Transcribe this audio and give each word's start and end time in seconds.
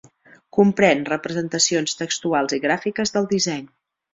Comprèn 0.57 1.03
representacions 1.09 1.95
textuals 2.01 2.59
i 2.59 2.63
gràfiques 2.67 3.17
del 3.19 3.33
disseny. 3.37 3.65